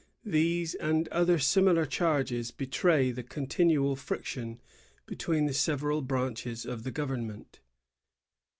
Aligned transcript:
* 0.19 0.23
These 0.25 0.73
and 0.73 1.07
other 1.09 1.37
similar 1.37 1.85
charges 1.85 2.49
betray 2.49 3.11
the 3.11 3.21
con 3.21 3.45
tinnal 3.45 3.95
friction 3.95 4.59
between 5.05 5.45
the 5.45 5.53
several 5.53 6.01
branches 6.01 6.65
of 6.65 6.81
the 6.81 6.89
government. 6.91 7.59